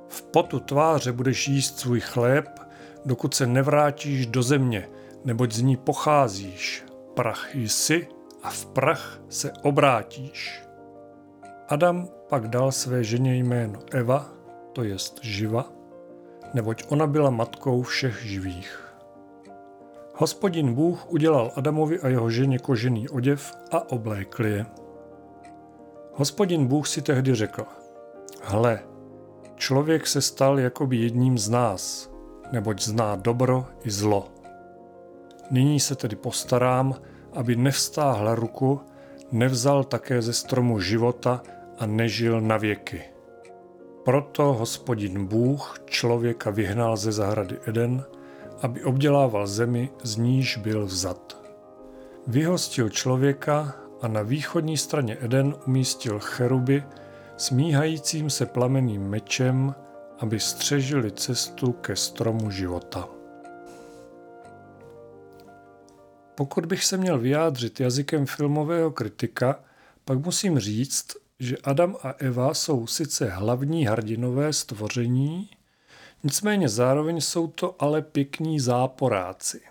V 0.07 0.21
potu 0.21 0.59
tváře 0.59 1.11
budeš 1.11 1.47
jíst 1.47 1.79
svůj 1.79 1.99
chléb, 1.99 2.59
dokud 3.05 3.33
se 3.33 3.47
nevrátíš 3.47 4.25
do 4.25 4.43
země, 4.43 4.89
neboť 5.25 5.51
z 5.51 5.61
ní 5.61 5.77
pocházíš. 5.77 6.83
Prach 7.13 7.55
jsi 7.55 8.07
a 8.43 8.49
v 8.49 8.65
prach 8.65 9.19
se 9.29 9.51
obrátíš. 9.61 10.63
Adam 11.67 12.07
pak 12.29 12.47
dal 12.47 12.71
své 12.71 13.03
ženě 13.03 13.35
jméno 13.35 13.79
Eva, 13.91 14.36
to 14.77 14.83
jest 14.83 15.25
živa, 15.25 15.65
neboť 16.53 16.85
ona 16.93 17.07
byla 17.07 17.29
matkou 17.29 17.81
všech 17.81 18.21
živých. 18.25 18.93
Hospodin 20.13 20.73
Bůh 20.73 21.11
udělal 21.11 21.51
Adamovi 21.55 21.99
a 21.99 22.07
jeho 22.07 22.29
ženě 22.29 22.59
kožený 22.59 23.09
oděv 23.09 23.57
a 23.71 23.91
oblékl 23.91 24.45
je. 24.45 24.65
Hospodin 26.13 26.67
Bůh 26.67 26.87
si 26.87 27.01
tehdy 27.01 27.35
řekl, 27.35 27.65
hle, 28.41 28.79
člověk 29.55 30.07
se 30.07 30.21
stal 30.21 30.59
jakoby 30.59 30.97
jedním 30.97 31.37
z 31.37 31.49
nás, 31.49 32.09
neboť 32.51 32.81
zná 32.81 33.15
dobro 33.15 33.65
i 33.83 33.91
zlo. 33.91 34.29
Nyní 35.51 35.79
se 35.79 35.95
tedy 35.95 36.15
postarám, 36.15 36.95
aby 37.33 37.55
nevstáhl 37.55 38.35
ruku, 38.35 38.81
nevzal 39.31 39.83
také 39.83 40.21
ze 40.21 40.33
stromu 40.33 40.79
života 40.79 41.41
a 41.79 41.85
nežil 41.85 42.41
na 42.41 42.57
věky. 42.57 43.16
Proto 44.07 44.43
hospodin 44.43 45.25
Bůh 45.25 45.79
člověka 45.85 46.49
vyhnal 46.49 46.97
ze 46.97 47.11
zahrady 47.11 47.59
Eden, 47.65 48.03
aby 48.61 48.83
obdělával 48.83 49.47
zemi, 49.47 49.89
z 50.03 50.15
níž 50.15 50.57
byl 50.57 50.85
vzat. 50.85 51.37
Vyhostil 52.27 52.89
člověka 52.89 53.75
a 54.01 54.07
na 54.07 54.21
východní 54.21 54.77
straně 54.77 55.17
Eden 55.19 55.55
umístil 55.67 56.19
cheruby 56.19 56.83
smíhajícím 57.37 58.29
se 58.29 58.45
plameným 58.45 59.01
mečem, 59.01 59.75
aby 60.19 60.39
střežili 60.39 61.11
cestu 61.11 61.71
ke 61.71 61.95
stromu 61.95 62.51
života. 62.51 63.09
Pokud 66.35 66.65
bych 66.65 66.83
se 66.83 66.97
měl 66.97 67.19
vyjádřit 67.19 67.79
jazykem 67.79 68.25
filmového 68.25 68.91
kritika, 68.91 69.59
pak 70.05 70.25
musím 70.25 70.59
říct, 70.59 71.26
že 71.39 71.57
Adam 71.57 71.95
a 72.03 72.09
Eva 72.11 72.53
jsou 72.53 72.87
sice 72.87 73.29
hlavní 73.29 73.87
hrdinové 73.87 74.53
stvoření, 74.53 75.49
nicméně 76.23 76.69
zároveň 76.69 77.21
jsou 77.21 77.47
to 77.47 77.75
ale 77.79 78.01
pěkní 78.01 78.59
záporáci. 78.59 79.61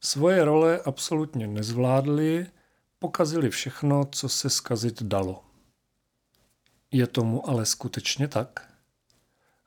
Svoje 0.00 0.44
role 0.44 0.80
absolutně 0.84 1.46
nezvládli, 1.46 2.46
pokazili 2.98 3.50
všechno, 3.50 4.04
co 4.04 4.28
se 4.28 4.50
skazit 4.50 5.02
dalo. 5.02 5.44
Je 6.90 7.06
tomu 7.06 7.48
ale 7.48 7.66
skutečně 7.66 8.28
tak? 8.28 8.74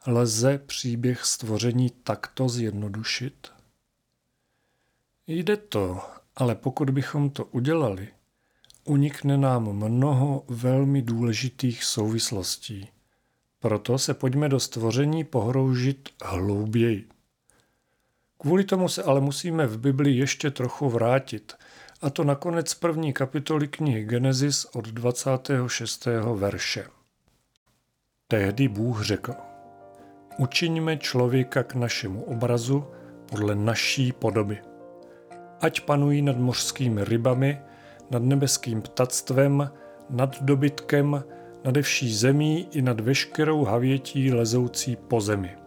Lze 0.08 0.58
příběh 0.58 1.26
stvoření 1.26 1.90
takto 1.90 2.50
zjednodušit? 2.50 3.48
Jde 5.28 5.58
to, 5.58 6.02
ale 6.36 6.56
pokud 6.56 6.90
bychom 6.90 7.30
to 7.30 7.46
udělali, 7.46 8.14
unikne 8.84 9.38
nám 9.38 9.74
mnoho 9.74 10.44
velmi 10.48 11.02
důležitých 11.02 11.84
souvislostí. 11.84 12.90
Proto 13.60 13.98
se 13.98 14.14
pojďme 14.14 14.50
do 14.50 14.60
stvoření 14.60 15.24
pohroužit 15.24 16.10
hlouběji. 16.24 17.08
Kvůli 18.38 18.64
tomu 18.64 18.90
se 18.90 19.04
ale 19.04 19.22
musíme 19.22 19.68
v 19.68 19.78
Bibli 19.78 20.12
ještě 20.12 20.52
trochu 20.52 20.90
vrátit, 20.90 21.54
a 22.02 22.10
to 22.10 22.24
na 22.24 22.36
konec 22.36 22.74
první 22.74 23.14
kapitoly 23.14 23.68
knihy 23.68 24.04
Genesis 24.04 24.66
od 24.66 24.88
26. 24.88 26.08
verše. 26.36 26.88
Tehdy 28.28 28.68
Bůh 28.68 29.02
řekl, 29.02 29.34
učiňme 30.38 30.98
člověka 30.98 31.64
k 31.64 31.76
našemu 31.76 32.24
obrazu 32.24 32.86
podle 33.30 33.56
naší 33.56 34.12
podoby 34.12 34.62
ať 35.64 35.82
panují 35.82 36.22
nad 36.22 36.38
mořskými 36.38 37.04
rybami, 37.04 37.60
nad 38.14 38.24
nebeským 38.24 38.82
ptactvem, 38.82 39.72
nad 40.10 40.44
dobytkem, 40.44 41.24
nade 41.64 41.82
vší 41.82 42.14
zemí 42.14 42.68
i 42.72 42.82
nad 42.82 43.00
veškerou 43.00 43.64
havětí 43.64 44.34
lezoucí 44.34 44.96
po 44.96 45.22
zemi. 45.22 45.58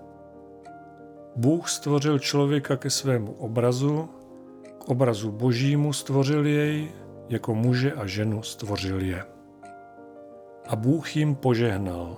Bůh 1.37 1.69
stvořil 1.69 2.19
člověka 2.19 2.77
ke 2.77 2.91
svému 2.91 3.33
obrazu, 3.33 4.09
k 4.79 4.89
obrazu 4.89 5.33
božímu 5.33 5.93
stvořil 5.93 6.47
jej, 6.47 6.89
jako 7.29 7.55
muže 7.55 7.93
a 7.93 8.07
ženu 8.07 8.43
stvořil 8.43 9.01
je. 9.01 9.25
A 10.69 10.77
Bůh 10.77 11.17
jim 11.17 11.35
požehnal. 11.35 12.17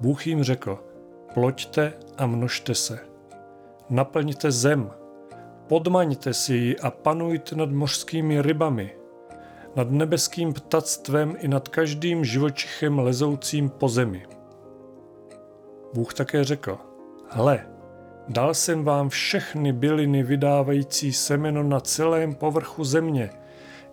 Bůh 0.00 0.26
jim 0.26 0.42
řekl, 0.42 0.78
ploďte 1.34 1.92
a 2.18 2.26
množte 2.26 2.74
se. 2.74 2.98
Naplňte 3.90 4.50
zem 4.50 4.90
Podmaňte 5.72 6.34
si 6.34 6.54
ji 6.54 6.78
a 6.78 6.90
panujte 6.90 7.56
nad 7.56 7.70
mořskými 7.70 8.42
rybami, 8.42 8.90
nad 9.76 9.90
nebeským 9.90 10.52
ptactvem 10.52 11.36
i 11.38 11.48
nad 11.48 11.68
každým 11.68 12.24
živočichem 12.24 12.98
lezoucím 12.98 13.68
po 13.68 13.88
zemi. 13.88 14.26
Bůh 15.94 16.14
také 16.14 16.44
řekl, 16.44 16.78
hle, 17.28 17.66
Dal 18.28 18.54
jsem 18.54 18.84
vám 18.84 19.08
všechny 19.08 19.72
byliny 19.72 20.22
vydávající 20.22 21.12
semeno 21.12 21.62
na 21.62 21.80
celém 21.80 22.34
povrchu 22.34 22.84
země, 22.84 23.30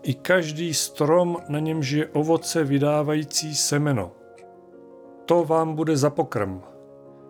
i 0.03 0.13
každý 0.13 0.74
strom, 0.74 1.38
na 1.50 1.59
němž 1.59 1.89
je 1.89 2.07
ovoce 2.07 2.63
vydávající 2.63 3.55
semeno. 3.55 4.12
To 5.25 5.45
vám 5.45 5.75
bude 5.75 5.98
za 5.98 6.09
pokrm. 6.09 6.62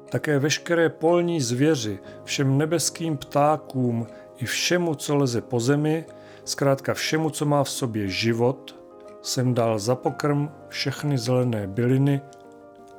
Také 0.10 0.40
veškeré 0.40 0.90
polní 0.90 1.42
zvěři, 1.42 2.00
všem 2.24 2.58
nebeským 2.58 3.18
ptákům 3.18 4.08
i 4.38 4.46
všemu, 4.46 4.96
co 4.96 5.16
leze 5.16 5.42
po 5.42 5.60
zemi, 5.60 6.06
zkrátka 6.50 6.94
všemu, 6.94 7.30
co 7.30 7.46
má 7.46 7.64
v 7.64 7.70
sobě 7.70 8.08
život, 8.08 8.76
jsem 9.22 9.54
dal 9.54 9.80
za 9.80 9.96
pokrm 9.96 10.50
všechny 10.70 11.18
zelené 11.18 11.68
byliny 11.68 12.22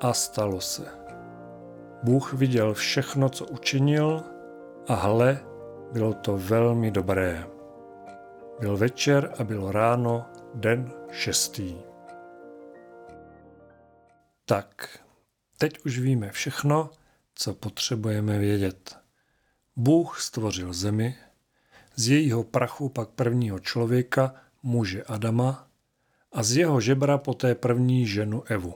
a 0.00 0.12
stalo 0.12 0.60
se. 0.60 0.86
Bůh 2.02 2.32
viděl 2.32 2.74
všechno, 2.74 3.28
co 3.28 3.46
učinil 3.46 4.22
a 4.88 4.94
hle, 4.94 5.40
bylo 5.92 6.14
to 6.14 6.36
velmi 6.36 6.90
dobré. 6.90 7.46
Byl 8.60 8.76
večer 8.76 9.34
a 9.38 9.44
bylo 9.44 9.72
ráno, 9.72 10.26
den 10.54 10.92
šestý. 11.10 11.76
Tak, 14.44 14.98
teď 15.58 15.84
už 15.84 15.98
víme 15.98 16.30
všechno, 16.30 16.90
co 17.34 17.54
potřebujeme 17.54 18.38
vědět. 18.38 18.96
Bůh 19.76 20.20
stvořil 20.20 20.72
zemi, 20.72 21.16
z 22.00 22.08
jejího 22.08 22.44
prachu 22.44 22.88
pak 22.88 23.08
prvního 23.08 23.58
člověka, 23.58 24.34
muže 24.62 25.02
Adama, 25.02 25.68
a 26.32 26.42
z 26.42 26.56
jeho 26.56 26.80
žebra 26.80 27.18
poté 27.18 27.54
první 27.54 28.06
ženu 28.06 28.42
Evu. 28.46 28.74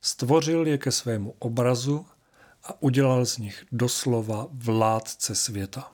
Stvořil 0.00 0.66
je 0.66 0.78
ke 0.78 0.92
svému 0.92 1.34
obrazu 1.38 2.06
a 2.64 2.82
udělal 2.82 3.26
z 3.26 3.38
nich 3.38 3.64
doslova 3.72 4.46
vládce 4.52 5.34
světa. 5.34 5.92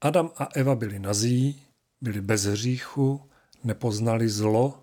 Adam 0.00 0.30
a 0.36 0.48
Eva 0.54 0.74
byli 0.74 0.98
nazí, 0.98 1.62
byli 2.00 2.20
bez 2.20 2.44
hříchu, 2.44 3.20
nepoznali 3.64 4.28
zlo. 4.28 4.82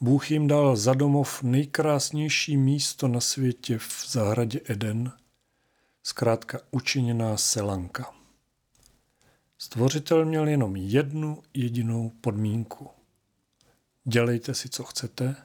Bůh 0.00 0.30
jim 0.30 0.48
dal 0.48 0.76
za 0.76 0.94
domov 0.94 1.42
nejkrásnější 1.42 2.56
místo 2.56 3.08
na 3.08 3.20
světě 3.20 3.78
v 3.78 4.06
zahradě 4.08 4.60
Eden, 4.64 5.12
zkrátka 6.02 6.60
učiněná 6.70 7.36
selanka. 7.36 8.23
Stvořitel 9.58 10.24
měl 10.24 10.48
jenom 10.48 10.76
jednu 10.76 11.42
jedinou 11.54 12.12
podmínku. 12.20 12.90
Dělejte 14.04 14.54
si, 14.54 14.68
co 14.68 14.84
chcete, 14.84 15.36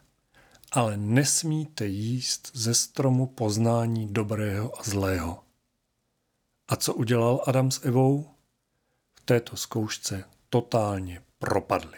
ale 0.71 0.97
nesmíte 0.97 1.85
jíst 1.85 2.51
ze 2.53 2.73
stromu 2.73 3.27
poznání 3.27 4.13
dobrého 4.13 4.79
a 4.79 4.83
zlého. 4.83 5.43
A 6.67 6.75
co 6.75 6.93
udělal 6.93 7.43
Adam 7.47 7.71
s 7.71 7.85
Evou? 7.85 8.29
V 9.15 9.21
této 9.25 9.57
zkoušce 9.57 10.23
totálně 10.49 11.21
propadli. 11.39 11.97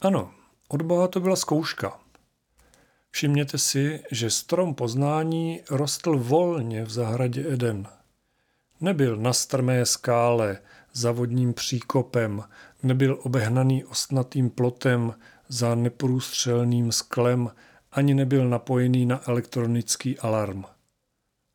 Ano, 0.00 0.34
od 0.68 0.82
Boha 0.82 1.08
to 1.08 1.20
byla 1.20 1.36
zkouška. 1.36 2.00
Všimněte 3.10 3.58
si, 3.58 4.02
že 4.10 4.30
strom 4.30 4.74
poznání 4.74 5.60
rostl 5.70 6.18
volně 6.18 6.84
v 6.84 6.90
zahradě 6.90 7.52
Eden. 7.52 7.88
Nebyl 8.82 9.16
na 9.16 9.32
strmé 9.32 9.86
skále, 9.86 10.58
za 10.92 11.12
vodním 11.12 11.54
příkopem, 11.54 12.44
nebyl 12.82 13.18
obehnaný 13.22 13.84
ostnatým 13.84 14.50
plotem 14.50 15.14
za 15.48 15.74
neprůstřelným 15.74 16.92
sklem, 16.92 17.50
ani 17.92 18.14
nebyl 18.14 18.48
napojený 18.48 19.06
na 19.06 19.20
elektronický 19.28 20.18
alarm. 20.18 20.64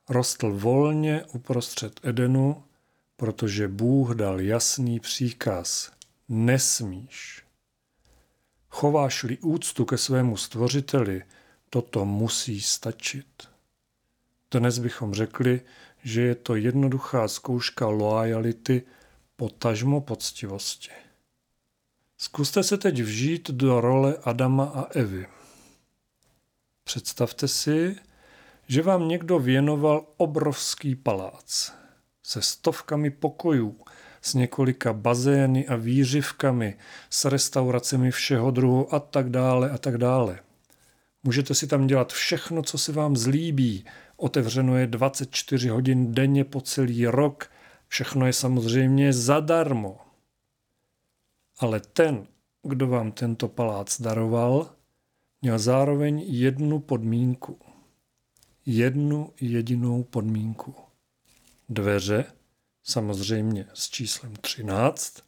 Rostl 0.10 0.52
volně 0.52 1.26
uprostřed 1.34 2.00
Edenu, 2.04 2.64
protože 3.16 3.68
Bůh 3.68 4.16
dal 4.16 4.42
jasný 4.42 5.00
příkaz. 5.00 5.92
Nesmíš. 6.30 7.44
Chováš-li 8.70 9.38
úctu 9.38 9.86
ke 9.86 9.98
svému 9.98 10.38
stvořiteli, 10.38 11.24
toto 11.70 12.06
musí 12.06 12.62
stačit. 12.62 13.28
Dnes 14.52 14.80
bychom 14.80 15.14
řekli, 15.14 15.62
že 16.04 16.22
je 16.22 16.36
to 16.36 16.56
jednoduchá 16.56 17.28
zkouška 17.28 17.88
loajality, 17.88 18.82
potažmo 19.36 20.02
poctivosti. 20.02 20.92
Zkuste 22.18 22.64
se 22.64 22.78
teď 22.78 23.02
vžít 23.02 23.52
do 23.52 23.82
role 23.82 24.18
Adama 24.24 24.66
a 24.66 24.84
Evy. 24.84 25.28
Představte 26.84 27.48
si, 27.48 27.96
že 28.68 28.82
vám 28.82 29.08
někdo 29.08 29.40
věnoval 29.40 30.06
obrovský 30.18 30.96
palác 30.96 31.78
se 32.28 32.42
stovkami 32.42 33.10
pokojů, 33.10 33.76
s 34.22 34.34
několika 34.34 34.94
bazény 34.94 35.68
a 35.68 35.76
výřivkami, 35.76 36.78
s 37.10 37.26
restauracemi 37.26 38.12
všeho 38.12 38.52
druhu 38.52 38.94
a 38.96 39.00
tak 39.00 39.30
dále 39.30 39.70
a 39.70 39.78
tak 39.78 39.98
dále. 39.98 40.40
Můžete 41.28 41.56
si 41.56 41.68
tam 41.68 41.88
dělat 41.88 42.14
všechno, 42.14 42.64
co 42.64 42.78
se 42.78 42.92
vám 42.92 43.16
zlíbí. 43.16 43.86
Otevřeno 44.18 44.78
je 44.78 44.88
24 44.88 45.70
hodin 45.70 46.14
denně 46.14 46.46
po 46.46 46.62
celý 46.62 47.08
rok. 47.08 47.52
Všechno 47.88 48.26
je 48.26 48.34
samozřejmě 48.34 49.14
zadarmo. 49.14 50.00
Ale 51.60 51.80
ten, 51.80 52.28
kdo 52.64 52.88
vám 52.88 53.12
tento 53.12 53.48
palác 53.48 54.02
daroval, 54.02 54.76
měl 55.42 55.60
zároveň 55.60 56.24
jednu 56.28 56.80
podmínku. 56.80 57.60
Jednu 58.66 59.34
jedinou 59.42 60.04
podmínku. 60.04 60.76
Dveře, 61.70 62.26
samozřejmě 62.84 63.66
s 63.74 63.90
číslem 63.90 64.34
13, 64.36 65.24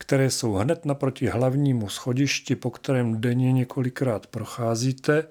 které 0.00 0.30
jsou 0.30 0.52
hned 0.52 0.84
naproti 0.84 1.26
hlavnímu 1.26 1.88
schodišti, 1.88 2.56
po 2.56 2.70
kterém 2.70 3.20
denně 3.20 3.52
několikrát 3.52 4.26
procházíte, 4.26 5.26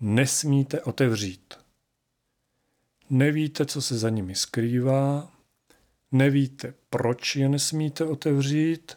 nesmíte 0.00 0.80
otevřít. 0.80 1.54
Nevíte, 3.10 3.66
co 3.66 3.82
se 3.82 3.98
za 3.98 4.08
nimi 4.10 4.34
skrývá, 4.34 5.30
nevíte, 6.12 6.74
proč 6.90 7.36
je 7.36 7.48
nesmíte 7.48 8.04
otevřít 8.04 8.96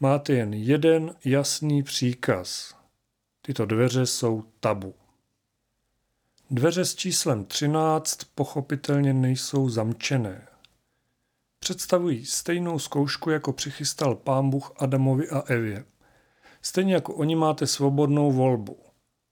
Máte 0.00 0.32
jen 0.32 0.54
jeden 0.54 1.14
jasný 1.24 1.82
příkaz. 1.82 2.74
Tyto 3.42 3.66
dveře 3.66 4.06
jsou 4.06 4.44
tabu. 4.60 4.94
Dveře 6.50 6.84
s 6.84 6.94
číslem 6.94 7.44
13 7.44 8.24
pochopitelně 8.34 9.14
nejsou 9.14 9.68
zamčené. 9.68 10.46
Představují 11.68 12.26
stejnou 12.26 12.78
zkoušku, 12.78 13.30
jako 13.30 13.52
přichystal 13.52 14.14
pán 14.14 14.50
Bůh 14.50 14.72
Adamovi 14.76 15.28
a 15.28 15.40
Evě. 15.40 15.84
Stejně 16.62 16.94
jako 16.94 17.14
oni 17.14 17.36
máte 17.36 17.66
svobodnou 17.66 18.32
volbu. 18.32 18.76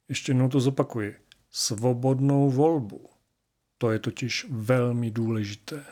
Ještě 0.09 0.31
jednou 0.31 0.49
to 0.49 0.61
zopakuji. 0.61 1.17
Svobodnou 1.51 2.51
volbu. 2.51 3.11
To 3.79 3.91
je 3.91 3.99
totiž 3.99 4.47
velmi 4.51 5.11
důležité. 5.11 5.85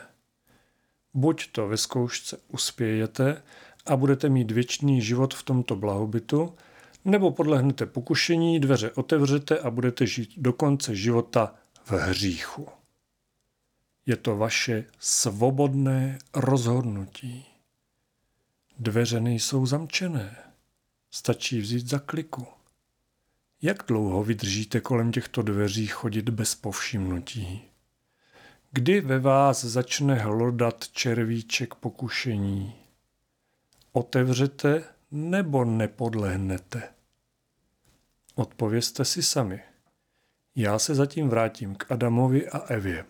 Buď 1.13 1.51
to 1.51 1.67
ve 1.67 1.77
zkoušce 1.77 2.37
uspějete 2.47 3.43
a 3.85 3.95
budete 3.95 4.29
mít 4.29 4.51
věčný 4.51 5.01
život 5.01 5.33
v 5.33 5.43
tomto 5.43 5.75
blahobytu, 5.75 6.55
nebo 7.05 7.31
podlehnete 7.31 7.85
pokušení, 7.85 8.59
dveře 8.59 8.91
otevřete 8.91 9.59
a 9.59 9.69
budete 9.69 10.07
žít 10.07 10.33
do 10.37 10.53
konce 10.53 10.95
života 10.95 11.55
v 11.85 11.91
hříchu. 11.91 12.67
Je 14.05 14.15
to 14.15 14.37
vaše 14.37 14.85
svobodné 14.99 16.19
rozhodnutí. 16.33 17.45
Dveře 18.79 19.19
nejsou 19.19 19.65
zamčené. 19.65 20.37
Stačí 21.11 21.59
vzít 21.59 21.87
za 21.87 21.99
kliku. 21.99 22.47
Jak 23.61 23.83
dlouho 23.87 24.23
vydržíte 24.23 24.79
kolem 24.81 25.11
těchto 25.11 25.41
dveří 25.41 25.87
chodit 25.87 26.29
bez 26.29 26.55
povšimnutí? 26.55 27.61
Kdy 28.71 29.01
ve 29.01 29.19
vás 29.19 29.63
začne 29.63 30.15
hlodat 30.15 30.87
červíček 30.87 31.75
pokušení? 31.75 32.75
Otevřete 33.91 34.83
nebo 35.11 35.65
nepodlehnete? 35.65 36.89
Odpovězte 38.35 39.05
si 39.05 39.23
sami. 39.23 39.61
Já 40.55 40.79
se 40.79 40.95
zatím 40.95 41.29
vrátím 41.29 41.75
k 41.75 41.91
Adamovi 41.91 42.49
a 42.49 42.57
Evě. 42.57 43.05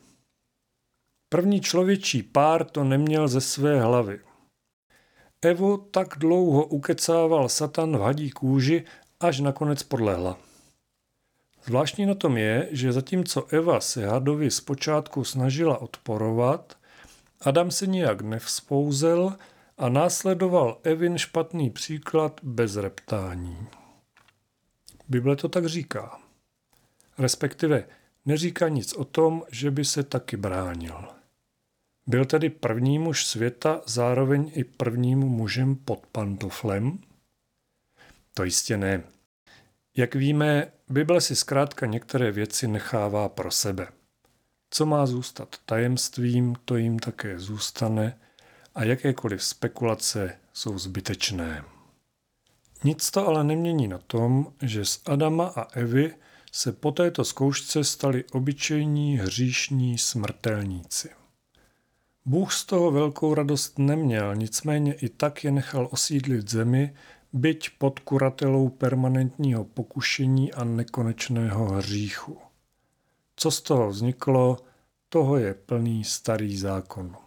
První 1.29 1.61
člověčí 1.61 2.23
pár 2.23 2.65
to 2.65 2.83
neměl 2.83 3.27
ze 3.27 3.41
své 3.41 3.81
hlavy. 3.81 4.19
Evu 5.41 5.77
tak 5.77 6.07
dlouho 6.17 6.65
ukecával 6.65 7.49
Satan 7.49 7.97
v 7.97 8.01
hadí 8.01 8.29
kůži, 8.29 8.83
až 9.19 9.39
nakonec 9.39 9.83
podlehla. 9.83 10.37
Zvláštní 11.63 12.05
na 12.05 12.15
tom 12.15 12.37
je, 12.37 12.69
že 12.71 12.91
zatímco 12.91 13.47
Eva 13.47 13.79
se 13.79 14.07
hadovi 14.07 14.51
zpočátku 14.51 15.23
snažila 15.23 15.81
odporovat, 15.81 16.77
Adam 17.41 17.71
se 17.71 17.87
nijak 17.87 18.21
nevzpouzel 18.21 19.35
a 19.77 19.89
následoval 19.89 20.79
Evin 20.83 21.17
špatný 21.17 21.69
příklad 21.69 22.39
bez 22.43 22.75
reptání. 22.75 23.67
Bible 25.07 25.35
to 25.35 25.49
tak 25.49 25.65
říká. 25.65 26.19
Respektive 27.17 27.85
neříká 28.25 28.69
nic 28.69 28.93
o 28.93 29.05
tom, 29.05 29.43
že 29.51 29.71
by 29.71 29.85
se 29.85 30.03
taky 30.03 30.37
bránil. 30.37 31.07
Byl 32.07 32.25
tedy 32.25 32.49
první 32.49 32.99
muž 32.99 33.25
světa 33.25 33.81
zároveň 33.85 34.51
i 34.55 34.63
prvním 34.63 35.19
mužem 35.19 35.75
pod 35.75 36.05
pantoflem? 36.11 36.99
To 38.33 38.43
jistě 38.43 38.77
ne. 38.77 39.03
Jak 39.97 40.15
víme, 40.15 40.71
Bible 40.89 41.21
si 41.21 41.35
zkrátka 41.35 41.85
některé 41.85 42.31
věci 42.31 42.67
nechává 42.67 43.29
pro 43.29 43.51
sebe. 43.51 43.87
Co 44.69 44.85
má 44.85 45.05
zůstat 45.05 45.55
tajemstvím, 45.65 46.55
to 46.65 46.75
jim 46.77 46.99
také 46.99 47.39
zůstane 47.39 48.19
a 48.75 48.83
jakékoliv 48.83 49.43
spekulace 49.43 50.37
jsou 50.53 50.79
zbytečné. 50.79 51.63
Nic 52.83 53.11
to 53.11 53.27
ale 53.27 53.43
nemění 53.43 53.87
na 53.87 53.97
tom, 53.97 54.53
že 54.61 54.85
z 54.85 55.01
Adama 55.05 55.47
a 55.47 55.63
Evy 55.73 56.15
se 56.55 56.71
po 56.71 56.91
této 56.91 57.25
zkoušce 57.25 57.83
stali 57.83 58.23
obyčejní 58.31 59.17
hříšní 59.17 59.97
smrtelníci. 59.97 61.09
Bůh 62.25 62.53
z 62.53 62.65
toho 62.65 62.91
velkou 62.91 63.33
radost 63.33 63.79
neměl, 63.79 64.35
nicméně 64.35 64.93
i 64.93 65.09
tak 65.09 65.43
je 65.43 65.51
nechal 65.51 65.87
osídlit 65.91 66.49
zemi, 66.49 66.95
byť 67.33 67.69
pod 67.77 67.99
kuratelou 67.99 68.69
permanentního 68.69 69.65
pokušení 69.65 70.53
a 70.53 70.63
nekonečného 70.63 71.65
hříchu. 71.65 72.37
Co 73.35 73.51
z 73.51 73.61
toho 73.61 73.89
vzniklo, 73.89 74.57
toho 75.09 75.37
je 75.37 75.53
plný 75.53 76.03
starý 76.03 76.57
zákon. 76.57 77.17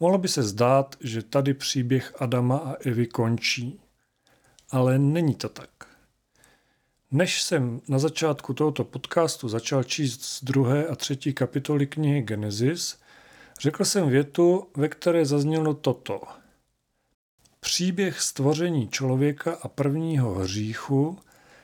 Mohlo 0.00 0.18
by 0.18 0.28
se 0.28 0.42
zdát, 0.42 0.96
že 1.00 1.22
tady 1.22 1.54
příběh 1.54 2.22
Adama 2.22 2.58
a 2.58 2.72
Evy 2.72 3.06
končí, 3.06 3.80
ale 4.70 4.98
není 4.98 5.34
to 5.34 5.48
tak. 5.48 5.89
Než 7.10 7.42
jsem 7.42 7.80
na 7.88 7.98
začátku 7.98 8.54
tohoto 8.54 8.84
podcastu 8.84 9.48
začal 9.48 9.84
číst 9.84 10.24
z 10.24 10.44
druhé 10.44 10.86
a 10.86 10.96
třetí 10.96 11.32
kapitoly 11.32 11.86
knihy 11.86 12.22
Genesis, 12.22 12.98
řekl 13.60 13.84
jsem 13.84 14.08
větu, 14.08 14.66
ve 14.76 14.88
které 14.88 15.26
zaznělo 15.26 15.74
toto. 15.74 16.20
Příběh 17.60 18.20
stvoření 18.20 18.88
člověka 18.88 19.58
a 19.62 19.68
prvního 19.68 20.34
hříchu, 20.34 21.18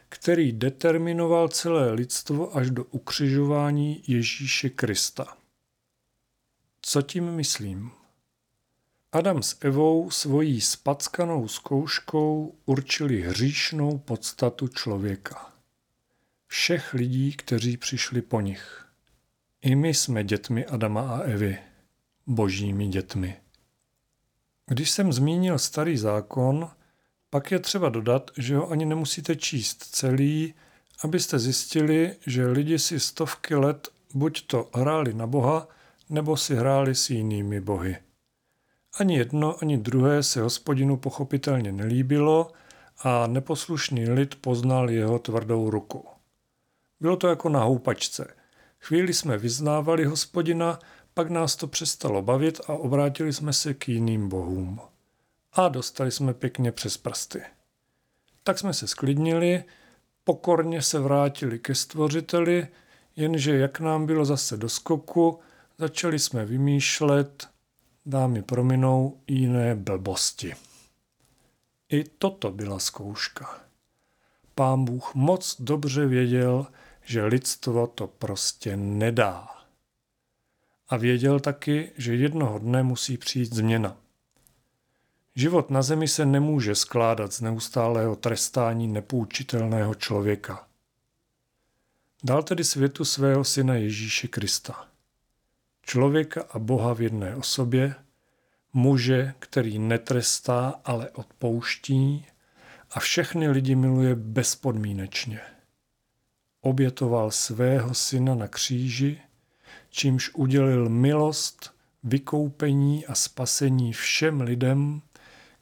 který 0.09 0.53
determinoval 0.53 1.49
celé 1.49 1.93
lidstvo 1.93 2.57
až 2.57 2.71
do 2.71 2.85
ukřižování 2.85 4.03
Ježíše 4.07 4.71
Krista. 4.71 5.37
Co 6.83 7.03
tím 7.03 7.33
myslím? 7.33 7.91
Adam 9.12 9.42
s 9.42 9.57
Evou 9.61 10.11
svojí 10.11 10.61
spackanou 10.61 11.49
zkouškou 11.49 12.55
určili 12.66 13.23
hříšnou 13.23 13.99
podstatu 13.99 14.69
člověka. 14.69 15.53
Všech 16.47 16.95
lidí, 16.95 17.33
kteří 17.33 17.77
přišli 17.77 18.23
po 18.23 18.40
nich. 18.40 18.87
I 19.62 19.75
my 19.75 19.95
jsme 19.95 20.25
dětmi 20.25 20.66
Adama 20.66 21.11
a 21.11 21.19
Evy, 21.19 21.59
božími 22.27 22.88
dětmi. 22.88 23.37
Když 24.66 24.90
jsem 24.90 25.12
zmínil 25.12 25.59
starý 25.59 25.97
zákon, 25.99 26.71
pak 27.31 27.51
je 27.51 27.59
třeba 27.59 27.88
dodat, 27.88 28.31
že 28.38 28.57
ho 28.57 28.71
ani 28.71 28.85
nemusíte 28.85 29.37
číst 29.37 29.85
celý, 29.85 30.55
abyste 31.05 31.38
zjistili, 31.38 32.16
že 32.27 32.47
lidi 32.47 32.79
si 32.79 33.01
stovky 33.01 33.55
let 33.55 33.88
buď 34.14 34.47
to 34.47 34.71
hráli 34.75 35.14
na 35.14 35.27
Boha, 35.27 35.69
nebo 36.11 36.37
si 36.37 36.55
hráli 36.55 36.95
s 36.95 37.11
jinými 37.11 37.61
bohy. 37.61 37.99
Ani 38.99 39.17
jedno, 39.17 39.57
ani 39.63 39.79
druhé 39.79 40.23
se 40.23 40.41
hospodinu 40.41 40.97
pochopitelně 40.97 41.73
nelíbilo 41.73 42.53
a 42.99 43.27
neposlušný 43.27 44.09
lid 44.09 44.35
poznal 44.35 44.91
jeho 44.91 45.19
tvrdou 45.19 45.71
ruku. 45.71 46.05
Bylo 47.01 47.17
to 47.17 47.29
jako 47.29 47.49
na 47.49 47.65
houpačce. 47.65 48.35
Chvíli 48.81 49.15
jsme 49.15 49.39
vyznávali 49.39 50.05
hospodina, 50.05 50.79
pak 51.15 51.31
nás 51.31 51.57
to 51.57 51.67
přestalo 51.67 52.23
bavit 52.23 52.61
a 52.67 52.73
obrátili 52.73 53.33
jsme 53.33 53.53
se 53.53 53.75
k 53.75 53.89
jiným 53.89 54.29
bohům. 54.29 54.81
A 55.53 55.69
dostali 55.69 56.11
jsme 56.11 56.35
pěkně 56.35 56.73
přes 56.73 56.97
prsty. 56.97 57.43
Tak 58.43 58.59
jsme 58.59 58.75
se 58.75 58.87
sklidnili, 58.87 59.65
pokorně 60.25 60.83
se 60.83 61.01
vrátili 61.01 61.59
ke 61.59 61.75
stvořiteli, 61.75 62.69
jenže 63.17 63.57
jak 63.57 63.81
nám 63.81 64.07
bylo 64.07 64.25
zase 64.25 64.57
do 64.57 64.69
skoku, 64.69 65.39
začali 65.79 66.19
jsme 66.19 66.45
vymýšlet, 66.45 67.49
dámy 68.07 68.42
prominou, 68.42 69.21
jiné 69.27 69.75
blbosti. 69.75 70.55
I 71.88 72.05
toto 72.05 72.51
byla 72.51 72.79
zkouška. 72.79 73.61
Pán 74.55 74.85
Bůh 74.85 75.14
moc 75.14 75.57
dobře 75.61 76.07
věděl, 76.07 76.66
že 77.05 77.25
lidstvo 77.25 77.87
to 77.87 78.07
prostě 78.07 78.77
nedá. 78.77 79.49
A 80.88 80.97
věděl 80.97 81.40
taky, 81.40 81.92
že 81.97 82.14
jednoho 82.14 82.59
dne 82.59 82.83
musí 82.83 83.19
přijít 83.19 83.55
změna. 83.55 83.97
Život 85.35 85.71
na 85.71 85.83
zemi 85.83 86.09
se 86.09 86.27
nemůže 86.27 86.75
skládat 86.75 87.33
z 87.33 87.40
neustálého 87.40 88.16
trestání 88.16 88.88
nepůjčitelného 88.88 89.95
člověka. 89.95 90.66
Dal 92.25 92.42
tedy 92.42 92.64
světu 92.64 93.05
svého 93.05 93.45
syna 93.45 93.75
Ježíše 93.75 94.29
Krista 94.29 94.87
člověka 95.87 96.44
a 96.51 96.59
Boha 96.59 96.94
v 96.94 97.01
jedné 97.01 97.37
osobě, 97.37 97.94
muže, 98.72 99.35
který 99.38 99.79
netrestá, 99.79 100.81
ale 100.85 101.11
odpouští 101.11 102.27
a 102.90 103.01
všechny 103.01 103.49
lidi 103.49 103.75
miluje 103.75 104.14
bezpodmínečně. 104.14 105.40
Obětoval 106.61 107.31
svého 107.31 107.94
syna 107.94 108.35
na 108.35 108.49
kříži, 108.49 109.20
čímž 109.90 110.31
udělil 110.35 110.88
milost, 110.88 111.75
vykoupení 112.03 113.07
a 113.07 113.14
spasení 113.14 113.92
všem 113.92 114.40
lidem, 114.40 115.03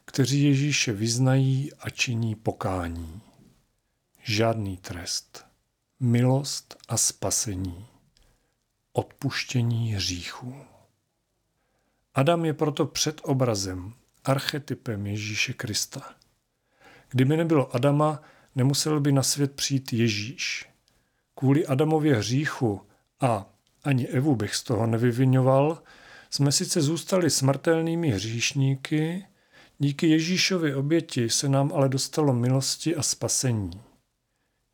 kteří 0.05 0.43
Ježíše 0.43 0.93
vyznají 0.93 1.73
a 1.79 1.89
činí 1.89 2.35
pokání. 2.35 3.21
Žádný 4.23 4.77
trest, 4.77 5.45
milost 5.99 6.77
a 6.87 6.97
spasení 6.97 7.94
odpuštění 8.95 9.93
hříchů. 9.93 10.55
Adam 12.13 12.45
je 12.45 12.53
proto 12.53 12.85
předobrazem, 12.85 13.93
archetypem 14.23 15.07
Ježíše 15.07 15.53
Krista. 15.53 16.01
Kdyby 17.09 17.37
nebylo 17.37 17.75
Adama, 17.75 18.21
nemusel 18.55 18.99
by 18.99 19.11
na 19.11 19.23
svět 19.23 19.51
přijít 19.51 19.93
Ježíš. 19.93 20.69
Kvůli 21.35 21.65
Adamově 21.65 22.15
hříchu 22.15 22.81
a 23.19 23.45
ani 23.83 24.07
Evu 24.07 24.35
bych 24.35 24.55
z 24.55 24.63
toho 24.63 24.87
nevyvinoval, 24.87 25.83
jsme 26.29 26.51
sice 26.51 26.81
zůstali 26.81 27.29
smrtelnými 27.29 28.09
hříšníky, 28.09 29.25
díky 29.79 30.07
Ježíšovi 30.07 30.75
oběti 30.75 31.29
se 31.29 31.49
nám 31.49 31.71
ale 31.73 31.89
dostalo 31.89 32.33
milosti 32.33 32.95
a 32.95 33.03
spasení. 33.03 33.81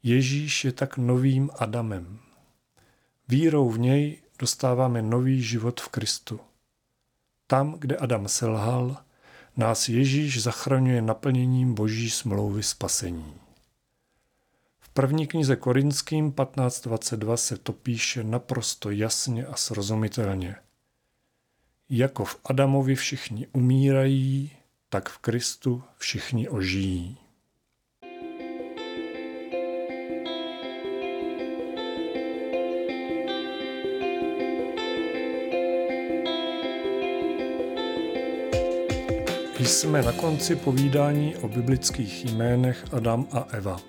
Ježíš 0.03 0.65
je 0.65 0.71
tak 0.71 0.97
novým 0.97 1.49
Adamem. 1.60 2.30
Vírou 3.31 3.69
v 3.69 3.79
něj 3.79 4.21
dostáváme 4.39 5.01
nový 5.01 5.43
život 5.43 5.81
v 5.81 5.89
Kristu. 5.89 6.39
Tam, 7.47 7.75
kde 7.79 7.97
Adam 7.97 8.27
selhal, 8.27 8.97
nás 9.57 9.89
Ježíš 9.89 10.43
zachraňuje 10.43 11.01
naplněním 11.01 11.73
boží 11.73 12.09
smlouvy 12.09 12.63
spasení. 12.63 13.33
V 14.79 14.89
první 14.89 15.27
knize 15.27 15.55
Korinským 15.55 16.31
15.22 16.31 17.35
se 17.35 17.57
to 17.57 17.73
píše 17.73 18.23
naprosto 18.23 18.89
jasně 18.89 19.45
a 19.45 19.55
srozumitelně. 19.55 20.55
Jako 21.89 22.25
v 22.25 22.39
Adamovi 22.45 22.95
všichni 22.95 23.47
umírají, 23.47 24.51
tak 24.89 25.09
v 25.09 25.17
Kristu 25.17 25.83
všichni 25.97 26.49
ožijí. 26.49 27.20
Jsme 39.65 40.02
na 40.02 40.12
konci 40.12 40.56
povídání 40.56 41.36
o 41.36 41.47
biblických 41.47 42.26
jménech 42.26 42.86
Adam 42.91 43.28
a 43.32 43.39
Eva. 43.39 43.80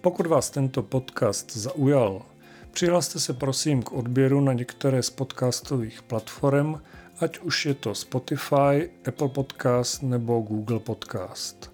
Pokud 0.00 0.26
vás 0.26 0.50
tento 0.50 0.82
podcast 0.82 1.56
zaujal, 1.56 2.22
přihlaste 2.70 3.20
se 3.20 3.32
prosím 3.32 3.82
k 3.82 3.92
odběru 3.92 4.40
na 4.40 4.52
některé 4.52 5.02
z 5.02 5.10
podcastových 5.10 6.02
platform, 6.02 6.74
ať 7.20 7.38
už 7.38 7.66
je 7.66 7.74
to 7.74 7.94
Spotify, 7.94 8.90
Apple 9.08 9.28
Podcast 9.28 10.02
nebo 10.02 10.40
Google 10.40 10.78
Podcast. 10.78 11.72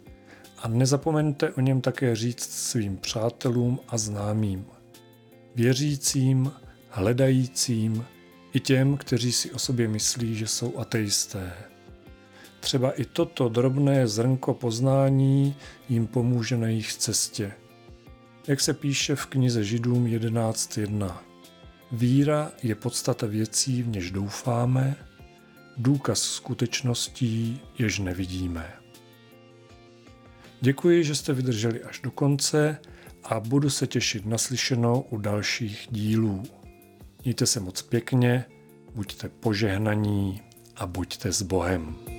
A 0.58 0.68
nezapomeňte 0.68 1.50
o 1.50 1.60
něm 1.60 1.80
také 1.80 2.16
říct 2.16 2.50
svým 2.50 2.96
přátelům 2.96 3.80
a 3.88 3.98
známým. 3.98 4.66
Věřícím, 5.54 6.52
hledajícím 6.88 8.04
i 8.52 8.60
těm, 8.60 8.96
kteří 8.96 9.32
si 9.32 9.50
o 9.50 9.58
sobě 9.58 9.88
myslí, 9.88 10.34
že 10.34 10.46
jsou 10.46 10.78
ateisté. 10.78 11.52
Třeba 12.60 13.00
i 13.00 13.04
toto 13.04 13.48
drobné 13.48 14.08
zrnko 14.08 14.54
poznání 14.54 15.56
jim 15.88 16.06
pomůže 16.06 16.56
na 16.56 16.66
jejich 16.66 16.92
cestě. 16.92 17.52
Jak 18.46 18.60
se 18.60 18.74
píše 18.74 19.16
v 19.16 19.26
knize 19.26 19.64
Židům 19.64 20.04
11.1. 20.04 21.16
Víra 21.92 22.52
je 22.62 22.74
podstata 22.74 23.26
věcí, 23.26 23.82
v 23.82 23.88
něž 23.88 24.10
doufáme, 24.10 24.96
důkaz 25.76 26.22
skutečností, 26.22 27.60
jež 27.78 27.98
nevidíme. 27.98 28.72
Děkuji, 30.60 31.04
že 31.04 31.14
jste 31.14 31.32
vydrželi 31.32 31.82
až 31.82 32.00
do 32.00 32.10
konce 32.10 32.78
a 33.24 33.40
budu 33.40 33.70
se 33.70 33.86
těšit 33.86 34.26
na 34.26 34.38
slyšenou 34.38 35.00
u 35.00 35.18
dalších 35.18 35.88
dílů. 35.90 36.42
Mějte 37.24 37.46
se 37.46 37.60
moc 37.60 37.82
pěkně, 37.82 38.44
buďte 38.94 39.28
požehnaní 39.28 40.42
a 40.76 40.86
buďte 40.86 41.32
s 41.32 41.42
Bohem. 41.42 42.17